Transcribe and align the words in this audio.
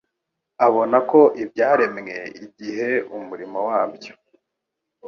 abona 0.67 0.97
ko 1.09 1.19
ibyaremwe, 1.43 2.13
igihe 2.45 2.89
umurimo 3.17 3.59
wabyo 3.67 4.13